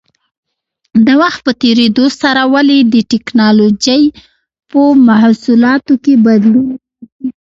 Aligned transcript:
د 1.05 1.07
وخت 1.21 1.39
په 1.47 1.51
تېرېدو 1.63 2.05
سره 2.21 2.41
ولې 2.53 2.79
د 2.93 2.95
ټېکنالوجۍ 3.11 4.03
په 4.71 4.81
محصولاتو 5.07 5.93
کې 6.03 6.13
بدلون 6.25 6.67
راځي؟ 6.73 7.29